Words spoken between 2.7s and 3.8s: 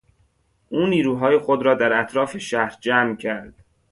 جمع کرد.